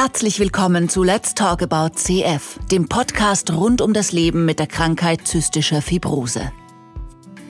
[0.00, 4.68] Herzlich willkommen zu Let's Talk About CF, dem Podcast rund um das Leben mit der
[4.68, 6.52] Krankheit zystischer Fibrose.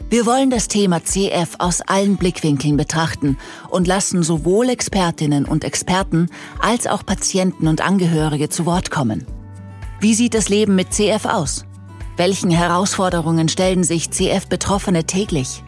[0.09, 3.37] Wir wollen das Thema CF aus allen Blickwinkeln betrachten
[3.69, 9.27] und lassen sowohl Expertinnen und Experten als auch Patienten und Angehörige zu Wort kommen.
[10.01, 11.67] Wie sieht das Leben mit CF aus?
[12.17, 15.63] Welchen Herausforderungen stellen sich CF-Betroffene täglich?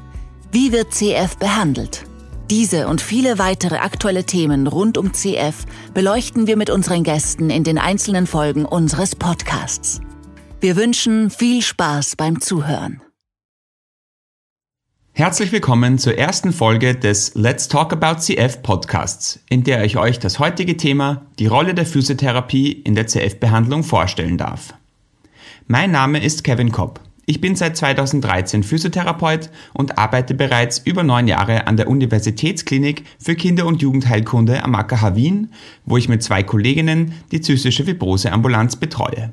[0.51, 2.07] Wie wird CF behandelt?
[2.51, 5.55] Diese und viele weitere aktuelle Themen rund um CF
[5.95, 10.01] beleuchten wir mit unseren Gästen in den einzelnen Folgen unseres Podcasts.
[10.61, 13.03] Wir wünschen viel Spaß beim Zuhören.
[15.13, 20.19] Herzlich willkommen zur ersten Folge des Let's Talk About CF Podcasts, in der ich euch
[20.19, 24.75] das heutige Thema, die Rolle der Physiotherapie in der CF-Behandlung vorstellen darf.
[25.69, 26.99] Mein Name ist Kevin Kopp.
[27.31, 33.37] Ich bin seit 2013 Physiotherapeut und arbeite bereits über neun Jahre an der Universitätsklinik für
[33.37, 35.53] Kinder- und Jugendheilkunde am AKH Wien,
[35.85, 39.31] wo ich mit zwei Kolleginnen die zystische Fibrose-Ambulanz betreue.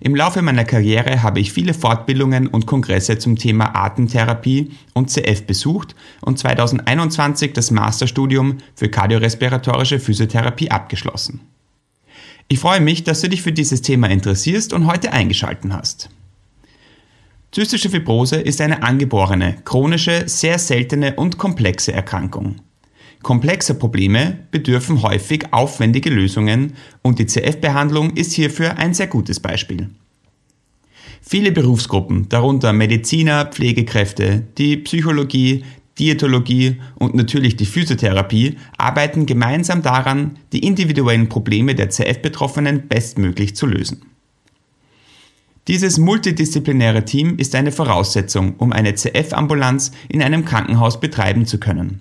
[0.00, 5.46] Im Laufe meiner Karriere habe ich viele Fortbildungen und Kongresse zum Thema Atemtherapie und CF
[5.46, 11.38] besucht und 2021 das Masterstudium für kardiorespiratorische Physiotherapie abgeschlossen.
[12.48, 16.10] Ich freue mich, dass du dich für dieses Thema interessierst und heute eingeschalten hast.
[17.52, 22.56] Zystische Fibrose ist eine angeborene, chronische, sehr seltene und komplexe Erkrankung.
[23.22, 29.90] Komplexe Probleme bedürfen häufig aufwendige Lösungen und die CF-Behandlung ist hierfür ein sehr gutes Beispiel.
[31.20, 35.64] Viele Berufsgruppen, darunter Mediziner, Pflegekräfte, die Psychologie,
[35.98, 43.66] Diätologie und natürlich die Physiotherapie, arbeiten gemeinsam daran, die individuellen Probleme der CF-Betroffenen bestmöglich zu
[43.66, 44.09] lösen.
[45.70, 52.00] Dieses multidisziplinäre Team ist eine Voraussetzung, um eine CF-Ambulanz in einem Krankenhaus betreiben zu können.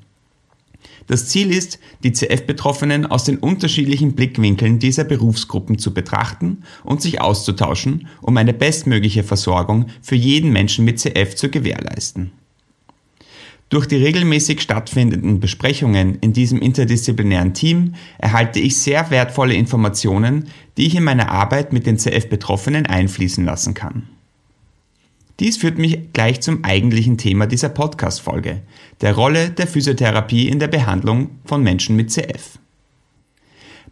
[1.06, 7.22] Das Ziel ist, die CF-Betroffenen aus den unterschiedlichen Blickwinkeln dieser Berufsgruppen zu betrachten und sich
[7.22, 12.31] auszutauschen, um eine bestmögliche Versorgung für jeden Menschen mit CF zu gewährleisten.
[13.69, 20.47] Durch die regelmäßig stattfindenden Besprechungen in diesem interdisziplinären Team erhalte ich sehr wertvolle Informationen,
[20.78, 24.09] die ich in meine Arbeit mit den CF-Betroffenen einfließen lassen kann.
[25.40, 28.63] Dies führt mich gleich zum eigentlichen Thema dieser Podcast-Folge,
[29.02, 32.57] der Rolle der Physiotherapie in der Behandlung von Menschen mit CF.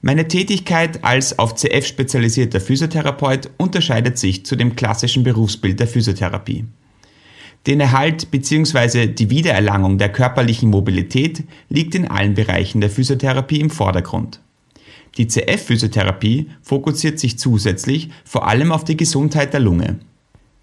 [0.01, 6.65] Meine Tätigkeit als auf CF spezialisierter Physiotherapeut unterscheidet sich zu dem klassischen Berufsbild der Physiotherapie.
[7.67, 9.07] Den Erhalt bzw.
[9.07, 14.39] die Wiedererlangung der körperlichen Mobilität liegt in allen Bereichen der Physiotherapie im Vordergrund.
[15.17, 20.00] Die CF-Physiotherapie fokussiert sich zusätzlich vor allem auf die Gesundheit der Lunge.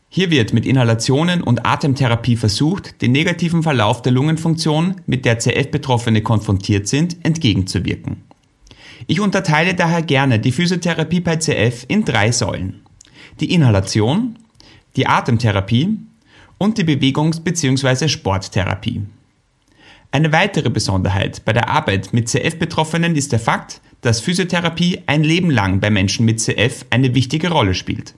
[0.08, 6.22] Hier wird mit Inhalationen und Atemtherapie versucht, den negativen Verlauf der Lungenfunktion, mit der CF-Betroffene
[6.22, 8.22] konfrontiert sind, entgegenzuwirken.
[9.08, 12.80] Ich unterteile daher gerne die Physiotherapie bei CF in drei Säulen.
[13.40, 14.38] Die Inhalation,
[14.96, 15.98] die Atemtherapie
[16.58, 18.08] und die Bewegungs- bzw.
[18.08, 19.02] Sporttherapie.
[20.10, 25.50] Eine weitere Besonderheit bei der Arbeit mit CF-Betroffenen ist der Fakt, dass Physiotherapie ein Leben
[25.50, 28.14] lang bei Menschen mit CF eine wichtige Rolle spielt.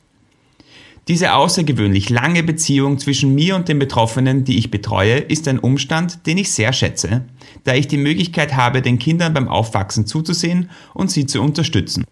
[1.09, 6.27] Diese außergewöhnlich lange Beziehung zwischen mir und den Betroffenen, die ich betreue, ist ein Umstand,
[6.27, 7.25] den ich sehr schätze,
[7.63, 12.05] da ich die Möglichkeit habe, den Kindern beim Aufwachsen zuzusehen und sie zu unterstützen.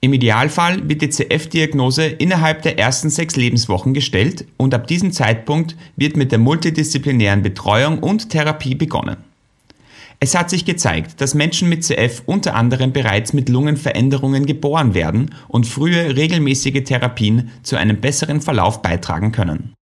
[0.00, 5.74] Im Idealfall wird die CF-Diagnose innerhalb der ersten sechs Lebenswochen gestellt und ab diesem Zeitpunkt
[5.96, 9.16] wird mit der multidisziplinären Betreuung und Therapie begonnen.
[10.18, 15.34] Es hat sich gezeigt, dass Menschen mit CF unter anderem bereits mit Lungenveränderungen geboren werden
[15.48, 19.75] und frühe regelmäßige Therapien zu einem besseren Verlauf beitragen können.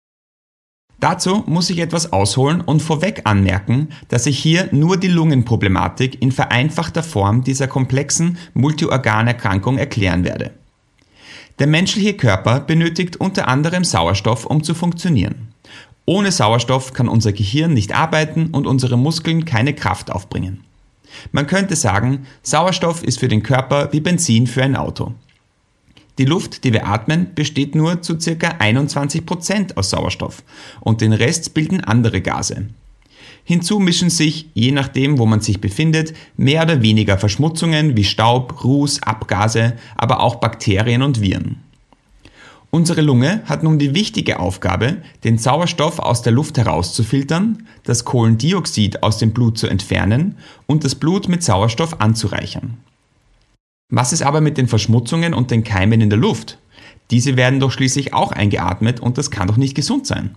[1.02, 6.30] Dazu muss ich etwas ausholen und vorweg anmerken, dass ich hier nur die Lungenproblematik in
[6.30, 10.52] vereinfachter Form dieser komplexen Multiorganerkrankung erklären werde.
[11.58, 15.48] Der menschliche Körper benötigt unter anderem Sauerstoff, um zu funktionieren.
[16.04, 20.62] Ohne Sauerstoff kann unser Gehirn nicht arbeiten und unsere Muskeln keine Kraft aufbringen.
[21.32, 25.14] Man könnte sagen, Sauerstoff ist für den Körper wie Benzin für ein Auto.
[26.19, 28.56] Die Luft, die wir atmen, besteht nur zu ca.
[28.59, 30.43] 21 Prozent aus Sauerstoff
[30.81, 32.67] und den Rest bilden andere Gase.
[33.44, 38.62] Hinzu mischen sich, je nachdem, wo man sich befindet, mehr oder weniger Verschmutzungen wie Staub,
[38.62, 41.56] Ruß, Abgase, aber auch Bakterien und Viren.
[42.70, 49.03] Unsere Lunge hat nun die wichtige Aufgabe, den Sauerstoff aus der Luft herauszufiltern, das Kohlendioxid
[49.03, 50.37] aus dem Blut zu entfernen
[50.67, 52.79] und das Blut mit Sauerstoff anzureichern.
[53.94, 56.56] Was ist aber mit den Verschmutzungen und den Keimen in der Luft?
[57.11, 60.35] Diese werden doch schließlich auch eingeatmet und das kann doch nicht gesund sein.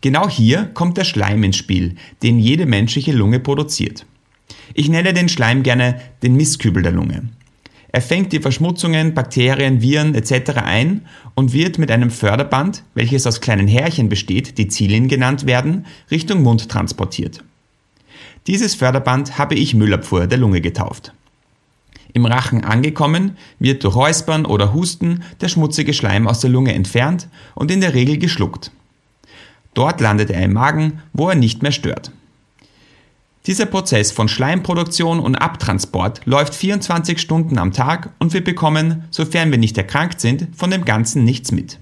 [0.00, 4.06] Genau hier kommt der Schleim ins Spiel, den jede menschliche Lunge produziert.
[4.72, 7.28] Ich nenne den Schleim gerne den Mistkübel der Lunge.
[7.88, 10.52] Er fängt die Verschmutzungen, Bakterien, Viren etc.
[10.64, 11.02] ein
[11.34, 16.42] und wird mit einem Förderband, welches aus kleinen Härchen besteht, die Zilien genannt werden, Richtung
[16.42, 17.44] Mund transportiert.
[18.46, 21.12] Dieses Förderband habe ich Müllabfuhr der Lunge getauft.
[22.14, 27.28] Im Rachen angekommen, wird durch Räuspern oder Husten der schmutzige Schleim aus der Lunge entfernt
[27.54, 28.70] und in der Regel geschluckt.
[29.74, 32.12] Dort landet er im Magen, wo er nicht mehr stört.
[33.46, 39.50] Dieser Prozess von Schleimproduktion und Abtransport läuft 24 Stunden am Tag und wir bekommen, sofern
[39.50, 41.78] wir nicht erkrankt sind, von dem Ganzen nichts mit.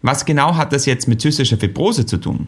[0.00, 2.46] Was genau hat das jetzt mit zystischer Fibrose zu tun?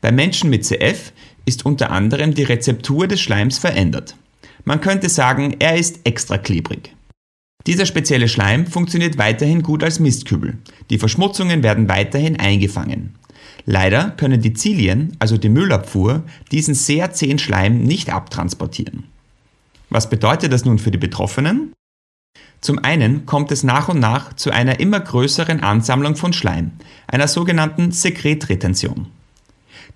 [0.00, 1.12] Bei Menschen mit CF
[1.44, 4.16] ist unter anderem die Rezeptur des Schleims verändert.
[4.64, 6.94] Man könnte sagen, er ist extra klebrig.
[7.66, 10.58] Dieser spezielle Schleim funktioniert weiterhin gut als Mistkübel.
[10.88, 13.16] Die Verschmutzungen werden weiterhin eingefangen.
[13.66, 19.04] Leider können die Zilien, also die Müllabfuhr, diesen sehr zähen Schleim nicht abtransportieren.
[19.90, 21.72] Was bedeutet das nun für die Betroffenen?
[22.60, 26.72] Zum einen kommt es nach und nach zu einer immer größeren Ansammlung von Schleim,
[27.06, 29.06] einer sogenannten Sekretretention.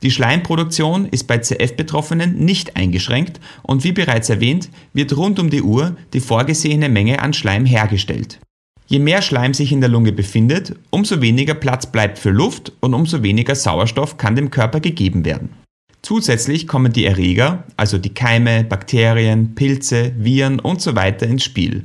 [0.04, 5.62] Die Schleimproduktion ist bei CF-Betroffenen nicht eingeschränkt und wie bereits erwähnt, wird rund um die
[5.62, 8.38] Uhr die vorgesehene Menge an Schleim hergestellt.
[8.86, 12.92] Je mehr Schleim sich in der Lunge befindet, umso weniger Platz bleibt für Luft und
[12.92, 15.54] umso weniger Sauerstoff kann dem Körper gegeben werden.
[16.02, 21.14] Zusätzlich kommen die Erreger, also die Keime, Bakterien, Pilze, Viren usw.
[21.18, 21.84] So ins Spiel.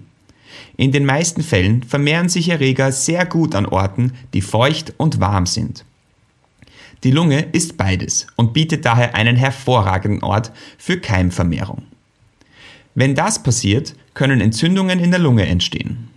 [0.76, 5.46] In den meisten Fällen vermehren sich Erreger sehr gut an Orten, die feucht und warm
[5.46, 5.86] sind.
[7.04, 11.84] Die Lunge ist beides und bietet daher einen hervorragenden Ort für Keimvermehrung.
[12.96, 16.10] Wenn das passiert, können Entzündungen in der Lunge entstehen.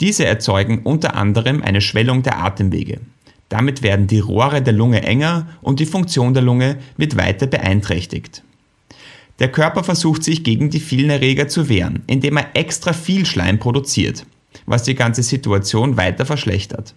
[0.00, 3.00] Diese erzeugen unter anderem eine Schwellung der Atemwege.
[3.48, 8.42] Damit werden die Rohre der Lunge enger und die Funktion der Lunge wird weiter beeinträchtigt.
[9.38, 13.58] Der Körper versucht sich gegen die vielen Erreger zu wehren, indem er extra viel Schleim
[13.58, 14.26] produziert,
[14.66, 16.94] was die ganze Situation weiter verschlechtert.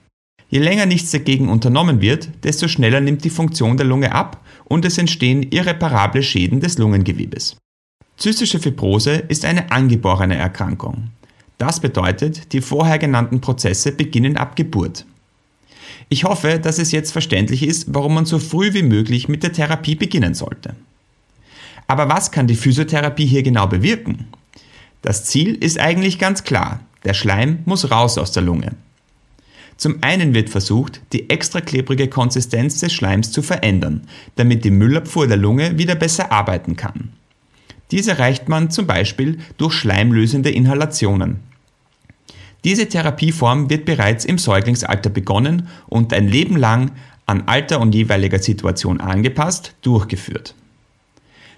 [0.51, 4.83] Je länger nichts dagegen unternommen wird, desto schneller nimmt die Funktion der Lunge ab und
[4.83, 7.55] es entstehen irreparable Schäden des Lungengewebes.
[8.17, 11.11] Zystische Fibrose ist eine angeborene Erkrankung.
[11.57, 15.05] Das bedeutet, die vorher genannten Prozesse beginnen ab Geburt.
[16.09, 19.53] Ich hoffe, dass es jetzt verständlich ist, warum man so früh wie möglich mit der
[19.53, 20.75] Therapie beginnen sollte.
[21.87, 24.27] Aber was kann die Physiotherapie hier genau bewirken?
[25.01, 26.81] Das Ziel ist eigentlich ganz klar.
[27.05, 28.75] Der Schleim muss raus aus der Lunge.
[29.81, 34.03] Zum einen wird versucht, die extra klebrige Konsistenz des Schleims zu verändern,
[34.35, 37.09] damit die Müllabfuhr der Lunge wieder besser arbeiten kann.
[37.89, 41.39] Dies erreicht man zum Beispiel durch schleimlösende Inhalationen.
[42.63, 46.91] Diese Therapieform wird bereits im Säuglingsalter begonnen und ein Leben lang
[47.25, 50.53] an Alter und jeweiliger Situation angepasst durchgeführt.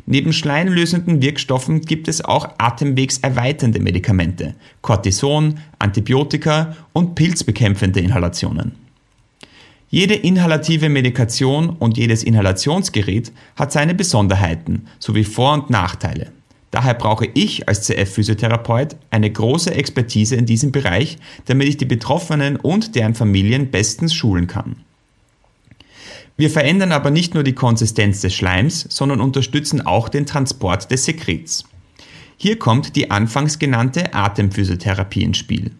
[0.05, 8.73] Neben schleimlösenden Wirkstoffen gibt es auch atemwegserweiternde Medikamente, Cortison, Antibiotika und pilzbekämpfende Inhalationen.
[9.89, 16.31] Jede inhalative Medikation und jedes Inhalationsgerät hat seine Besonderheiten sowie Vor- und Nachteile.
[16.71, 22.55] Daher brauche ich als CF-Physiotherapeut eine große Expertise in diesem Bereich, damit ich die Betroffenen
[22.55, 24.77] und deren Familien bestens schulen kann.
[26.35, 31.05] Wir verändern aber nicht nur die Konsistenz des Schleims, sondern unterstützen auch den Transport des
[31.05, 31.63] Sekrets.
[32.37, 35.71] Hier kommt die anfangs genannte Atemphysiotherapie ins Spiel.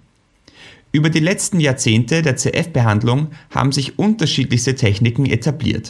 [0.91, 5.89] Über die letzten Jahrzehnte der CF-Behandlung haben sich unterschiedlichste Techniken etabliert.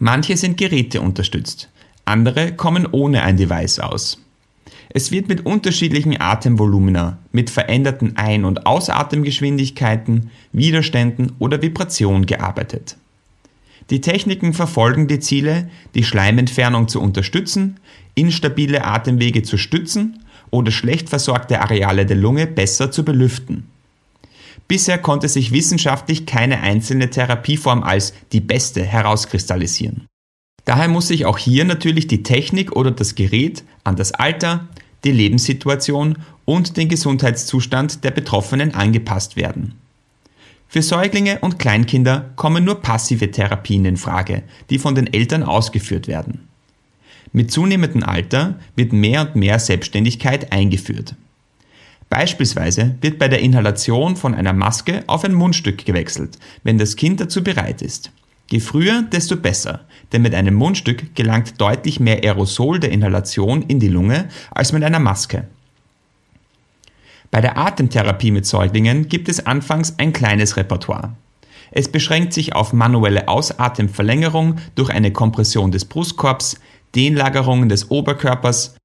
[0.00, 1.70] Manche sind Geräte unterstützt,
[2.04, 4.20] andere kommen ohne ein Device aus.
[4.90, 12.96] Es wird mit unterschiedlichen Atemvolumina, mit veränderten Ein- und Ausatemgeschwindigkeiten, Widerständen oder Vibration gearbeitet.
[13.90, 17.78] Die Techniken verfolgen die Ziele, die Schleimentfernung zu unterstützen,
[18.14, 23.68] instabile Atemwege zu stützen oder schlecht versorgte Areale der Lunge besser zu belüften.
[24.68, 30.06] Bisher konnte sich wissenschaftlich keine einzelne Therapieform als die beste herauskristallisieren.
[30.64, 34.66] Daher muss sich auch hier natürlich die Technik oder das Gerät an das Alter,
[35.04, 39.74] die Lebenssituation und den Gesundheitszustand der Betroffenen angepasst werden.
[40.68, 46.08] Für Säuglinge und Kleinkinder kommen nur passive Therapien in Frage, die von den Eltern ausgeführt
[46.08, 46.48] werden.
[47.32, 51.14] Mit zunehmendem Alter wird mehr und mehr Selbstständigkeit eingeführt.
[52.08, 57.20] Beispielsweise wird bei der Inhalation von einer Maske auf ein Mundstück gewechselt, wenn das Kind
[57.20, 58.12] dazu bereit ist.
[58.48, 59.80] Je früher, desto besser,
[60.12, 64.84] denn mit einem Mundstück gelangt deutlich mehr Aerosol der Inhalation in die Lunge als mit
[64.84, 65.48] einer Maske.
[67.30, 71.14] Bei der Atemtherapie mit Säuglingen gibt es anfangs ein kleines Repertoire.
[71.70, 76.60] Es beschränkt sich auf manuelle Ausatemverlängerung durch eine Kompression des Brustkorbs,
[76.94, 78.76] Dehnlagerungen des Oberkörpers,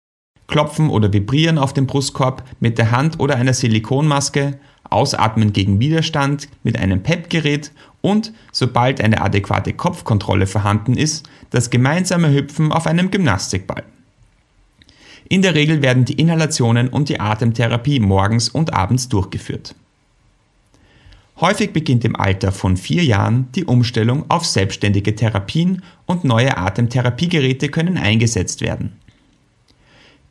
[0.47, 6.49] Klopfen oder Vibrieren auf dem Brustkorb mit der Hand oder einer Silikonmaske, Ausatmen gegen Widerstand
[6.63, 7.71] mit einem PEP-Gerät
[8.01, 13.83] und, sobald eine adäquate Kopfkontrolle vorhanden ist, das gemeinsame Hüpfen auf einem Gymnastikball.
[15.31, 19.75] In der Regel werden die Inhalationen und die Atemtherapie morgens und abends durchgeführt.
[21.39, 27.69] Häufig beginnt im Alter von vier Jahren die Umstellung auf selbstständige Therapien und neue Atemtherapiegeräte
[27.69, 28.97] können eingesetzt werden.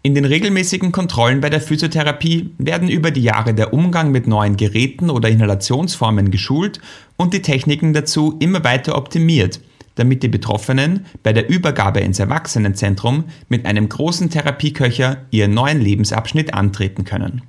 [0.03, 4.59] In den regelmäßigen Kontrollen bei der Physiotherapie werden über die Jahre der Umgang mit neuen
[4.59, 6.79] Geräten oder Inhalationsformen geschult
[7.17, 9.61] und die Techniken dazu immer weiter optimiert,
[10.01, 16.55] damit die Betroffenen bei der Übergabe ins Erwachsenenzentrum mit einem großen Therapieköcher ihren neuen Lebensabschnitt
[16.55, 17.43] antreten können.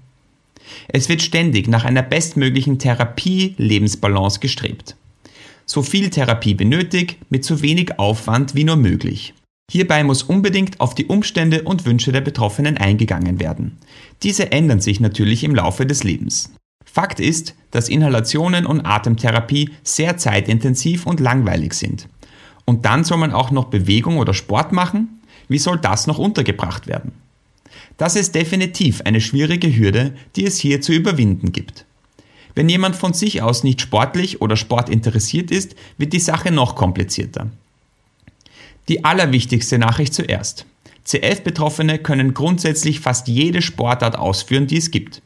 [0.87, 4.95] Es wird ständig nach einer bestmöglichen Therapie-Lebensbalance gestrebt.
[5.65, 9.33] So viel Therapie benötigt, mit so wenig Aufwand wie nur möglich.
[9.71, 13.77] Hierbei muss unbedingt auf die Umstände und Wünsche der Betroffenen eingegangen werden.
[14.21, 16.51] Diese ändern sich natürlich im Laufe des Lebens.
[16.83, 22.09] Fakt ist, dass Inhalationen und Atemtherapie sehr zeitintensiv und langweilig sind.
[22.65, 25.21] Und dann soll man auch noch Bewegung oder Sport machen?
[25.47, 27.11] Wie soll das noch untergebracht werden?
[27.97, 31.85] Das ist definitiv eine schwierige Hürde, die es hier zu überwinden gibt.
[32.55, 37.47] Wenn jemand von sich aus nicht sportlich oder sportinteressiert ist, wird die Sache noch komplizierter.
[38.89, 40.65] Die allerwichtigste Nachricht zuerst.
[41.05, 45.21] CF-Betroffene können grundsätzlich fast jede Sportart ausführen, die es gibt.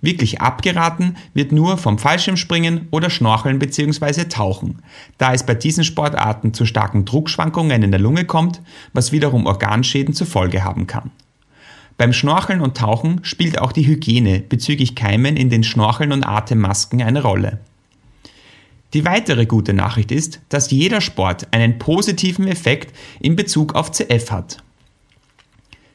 [0.00, 4.24] Wirklich abgeraten wird nur vom Fallschirmspringen oder Schnorcheln bzw.
[4.24, 4.82] Tauchen,
[5.18, 8.60] da es bei diesen Sportarten zu starken Druckschwankungen in der Lunge kommt,
[8.92, 11.10] was wiederum Organschäden zur Folge haben kann.
[11.98, 17.00] Beim Schnorcheln und Tauchen spielt auch die Hygiene bezüglich Keimen in den Schnorcheln und Atemmasken
[17.00, 17.58] eine Rolle.
[18.92, 24.30] Die weitere gute Nachricht ist, dass jeder Sport einen positiven Effekt in Bezug auf CF
[24.30, 24.58] hat.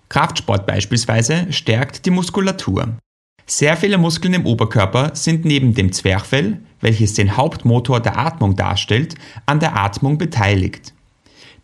[0.10, 2.98] Kraftsport beispielsweise stärkt die Muskulatur.
[3.46, 9.16] Sehr viele Muskeln im Oberkörper sind neben dem Zwerchfell, welches den Hauptmotor der Atmung darstellt,
[9.46, 10.94] an der Atmung beteiligt.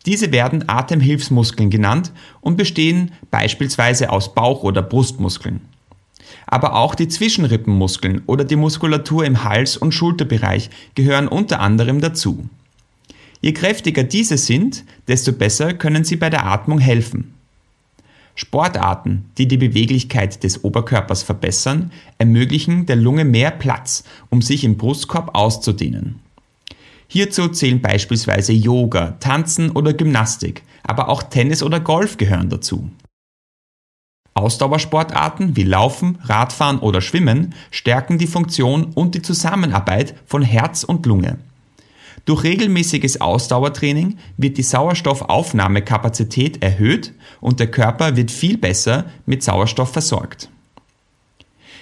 [0.06, 5.60] Diese werden Atemhilfsmuskeln genannt und bestehen beispielsweise aus Bauch- oder Brustmuskeln.
[6.46, 12.48] Aber auch die Zwischenrippenmuskeln oder die Muskulatur im Hals- und Schulterbereich gehören unter anderem dazu.
[13.40, 17.34] Je kräftiger diese sind, desto besser können sie bei der Atmung helfen.
[18.38, 24.76] Sportarten, die die Beweglichkeit des Oberkörpers verbessern, ermöglichen der Lunge mehr Platz, um sich im
[24.76, 26.20] Brustkorb auszudehnen.
[27.08, 32.88] Hierzu zählen beispielsweise Yoga, Tanzen oder Gymnastik, aber auch Tennis oder Golf gehören dazu.
[34.34, 41.06] Ausdauersportarten wie Laufen, Radfahren oder Schwimmen stärken die Funktion und die Zusammenarbeit von Herz und
[41.06, 41.38] Lunge.
[42.24, 49.92] Durch regelmäßiges Ausdauertraining wird die Sauerstoffaufnahmekapazität erhöht und der Körper wird viel besser mit Sauerstoff
[49.92, 50.50] versorgt.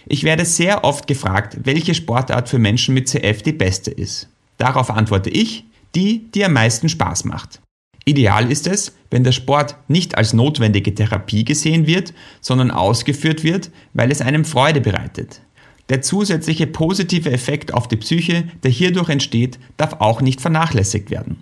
[0.09, 4.28] Ich werde sehr oft gefragt, welche Sportart für Menschen mit CF die beste ist.
[4.57, 5.64] Darauf antworte ich,
[5.95, 7.61] die, die am meisten Spaß macht.
[8.05, 13.71] Ideal ist es, wenn der Sport nicht als notwendige Therapie gesehen wird, sondern ausgeführt wird,
[13.95, 15.40] weil es einem Freude bereitet.
[15.88, 21.38] Der zusätzliche positive Effekt auf die Psyche, der hierdurch entsteht, darf auch nicht vernachlässigt werden.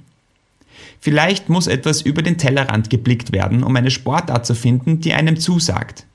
[1.01, 5.39] Vielleicht muss etwas über den Tellerrand geblickt werden, um eine Sportart zu finden, die einem
[5.39, 6.07] zusagt.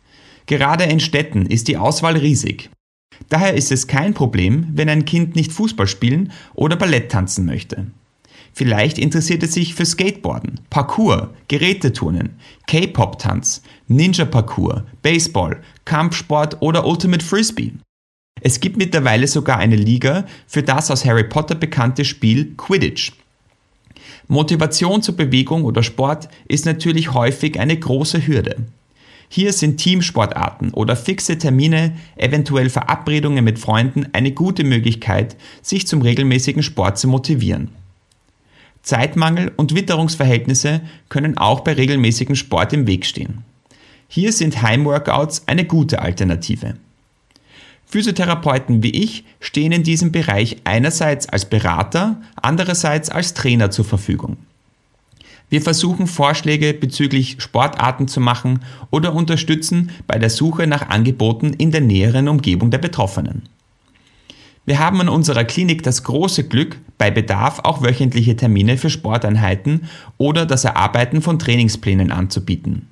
[0.46, 2.70] Gerade in Städten ist die Auswahl riesig.
[3.30, 7.88] Daher ist es kein Problem, wenn ein Kind nicht Fußball spielen oder Ballett tanzen möchte.
[8.54, 12.32] Vielleicht interessiert es sich für Skateboarden, Parkour, Geräteturnen,
[12.68, 17.74] K-Pop-Tanz, Ninja-Parkour, Baseball, Kampfsport oder Ultimate Frisbee.
[18.42, 23.14] Es gibt mittlerweile sogar eine Liga für das aus Harry Potter bekannte Spiel Quidditch.
[24.28, 28.58] Motivation zur Bewegung oder Sport ist natürlich häufig eine große Hürde.
[29.28, 36.02] Hier sind Teamsportarten oder fixe Termine, eventuell Verabredungen mit Freunden eine gute Möglichkeit, sich zum
[36.02, 37.70] regelmäßigen Sport zu motivieren.
[38.82, 43.44] Zeitmangel und Witterungsverhältnisse können auch bei regelmäßigem Sport im Weg stehen.
[44.08, 46.76] Hier sind Heimworkouts eine gute Alternative.
[47.90, 54.38] Physiotherapeuten wie ich stehen in diesem Bereich einerseits als Berater, andererseits als Trainer zur Verfügung.
[55.50, 58.60] Wir versuchen Vorschläge bezüglich Sportarten zu machen
[58.92, 63.50] oder unterstützen bei der Suche nach Angeboten in der näheren Umgebung der Betroffenen.
[64.68, 69.86] Wir haben an unserer Klinik das große Glück, bei Bedarf auch wöchentliche Termine für Sporteinheiten
[70.20, 72.88] oder das Erarbeiten von Trainingsplänen anzubieten.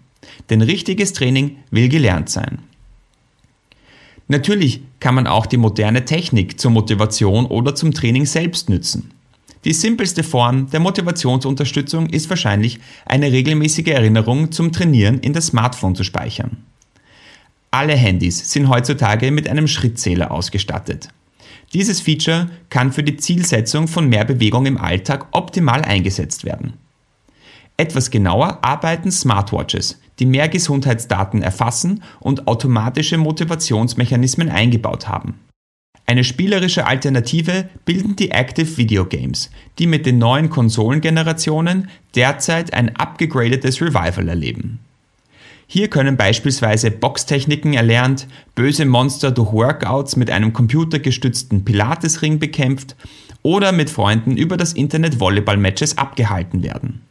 [0.49, 2.59] Denn richtiges Training will gelernt sein.
[4.27, 9.11] Natürlich kann man auch die moderne Technik zur Motivation oder zum Training selbst nützen.
[9.63, 15.95] Die simpelste Form der Motivationsunterstützung ist wahrscheinlich eine regelmäßige Erinnerung zum Trainieren in das Smartphone
[15.95, 16.57] zu speichern.
[17.71, 21.09] alle Handys sind heutzutage mit einem Schrittzähler ausgestattet.
[21.73, 26.73] Dieses Feature kann für die Zielsetzung von mehr Bewegung im Alltag optimal eingesetzt werden.
[27.75, 35.39] Etwas genauer arbeiten Smartwatches, die mehr Gesundheitsdaten erfassen und automatische Motivationsmechanismen eingebaut haben.
[36.09, 42.95] Eine spielerische Alternative bilden die Active Video Games, die mit den neuen Konsolengenerationen derzeit ein
[42.95, 44.79] abgegradetes Revival erleben.
[45.69, 52.95] Hier können beispielsweise Boxtechniken erlernt, böse Monster durch Workouts mit einem computergestützten Pilatesring bekämpft
[53.43, 57.01] oder mit Freunden über das Internet Volleyball-Matches abgehalten werden.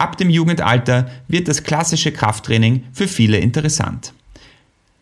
[0.00, 4.14] Ab dem Jugendalter wird das klassische Krafttraining für viele interessant.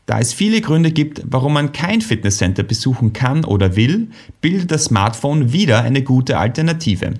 [0.06, 4.08] Da es viele Gründe gibt, warum man kein Fitnesscenter besuchen kann oder will,
[4.40, 7.14] bildet das Smartphone wieder eine gute Alternative.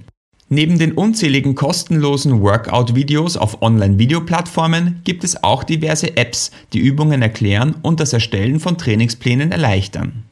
[0.49, 7.77] Neben den unzähligen kostenlosen Workout-Videos auf Online-Videoplattformen gibt es auch diverse Apps, die Übungen erklären
[7.83, 10.25] und das Erstellen von Trainingsplänen erleichtern.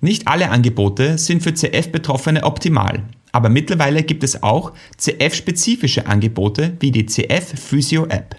[0.00, 6.90] Nicht alle Angebote sind für CF-Betroffene optimal, aber mittlerweile gibt es auch CF-spezifische Angebote wie
[6.90, 8.36] die CF Physio App.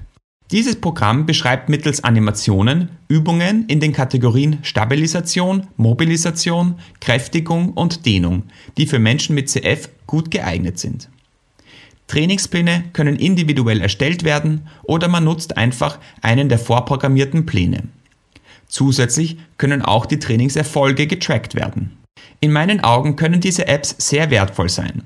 [0.51, 8.43] Dieses Programm beschreibt mittels Animationen Übungen in den Kategorien Stabilisation, Mobilisation, Kräftigung und Dehnung,
[8.77, 11.09] die für Menschen mit CF gut geeignet sind.
[12.07, 17.83] Trainingspläne können individuell erstellt werden oder man nutzt einfach einen der vorprogrammierten Pläne.
[18.67, 21.98] Zusätzlich können auch die Trainingserfolge getrackt werden.
[22.41, 25.03] In meinen Augen können diese Apps sehr wertvoll sein.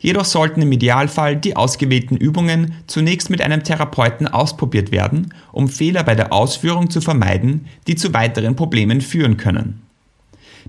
[0.00, 6.04] Jedoch sollten im Idealfall die ausgewählten Übungen zunächst mit einem Therapeuten ausprobiert werden, um Fehler
[6.04, 9.82] bei der Ausführung zu vermeiden, die zu weiteren Problemen führen können.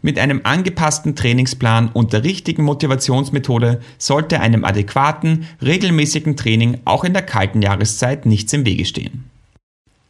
[0.01, 7.13] Mit einem angepassten Trainingsplan und der richtigen Motivationsmethode sollte einem adäquaten, regelmäßigen Training auch in
[7.13, 9.25] der kalten Jahreszeit nichts im Wege stehen.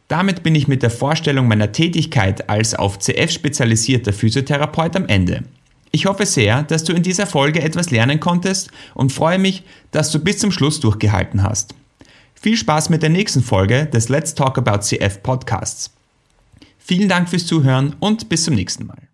[0.07, 5.43] Damit bin ich mit der Vorstellung meiner Tätigkeit als auf CF spezialisierter Physiotherapeut am Ende.
[5.91, 10.11] Ich hoffe sehr, dass du in dieser Folge etwas lernen konntest und freue mich, dass
[10.11, 11.73] du bis zum Schluss durchgehalten hast.
[12.35, 15.91] Viel Spaß mit der nächsten Folge des Let's Talk About CF Podcasts.
[16.77, 19.09] Vielen Dank fürs Zuhören und bis zum nächsten Mal.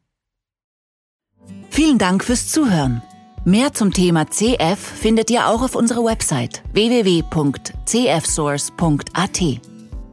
[1.69, 3.01] Vielen Dank fürs Zuhören.
[3.43, 9.41] Mehr zum Thema CF findet ihr auch auf unserer Website www.cfsource.at.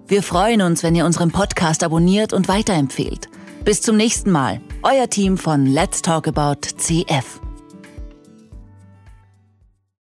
[0.09, 3.29] Wir freuen uns, wenn ihr unseren Podcast abonniert und weiterempfehlt.
[3.65, 4.61] Bis zum nächsten Mal.
[4.85, 7.41] Euer Team von Let's Talk About CF.